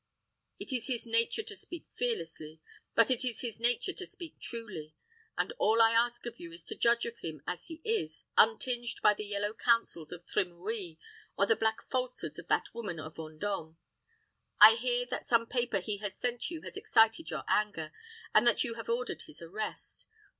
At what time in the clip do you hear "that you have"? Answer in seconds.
18.47-18.89